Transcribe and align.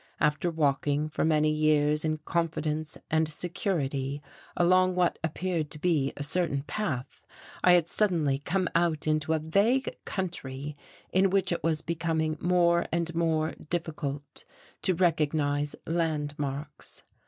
After 0.19 0.49
walking 0.49 1.09
for 1.09 1.23
many 1.23 1.51
years 1.51 2.03
in 2.03 2.17
confidence 2.25 2.97
and 3.11 3.27
security 3.27 4.19
along 4.57 4.95
what 4.95 5.19
appeared 5.23 5.69
to 5.69 5.79
be 5.79 6.11
a 6.17 6.23
certain 6.23 6.63
path, 6.63 7.21
I 7.63 7.73
had 7.73 7.87
suddenly 7.87 8.39
come 8.39 8.67
out 8.73 9.05
into 9.05 9.33
a 9.33 9.37
vague 9.37 9.95
country 10.05 10.75
in 11.13 11.29
which 11.29 11.51
it 11.51 11.63
was 11.63 11.81
becoming 11.83 12.35
more 12.41 12.87
and 12.91 13.13
more 13.13 13.53
difficult 13.69 14.43
to 14.81 14.95
recognize 14.95 15.75
landmarks. 15.85 17.03